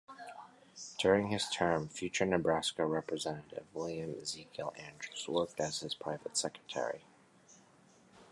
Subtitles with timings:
[0.97, 7.01] During his term, future Nebraska representative William Ezekiel Andrews worked as his private secretary.